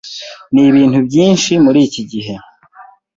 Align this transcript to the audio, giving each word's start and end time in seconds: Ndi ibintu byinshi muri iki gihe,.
Ndi 0.51 0.61
ibintu 0.71 0.97
byinshi 1.07 1.51
muri 1.65 1.79
iki 1.87 2.03
gihe,. 2.11 2.33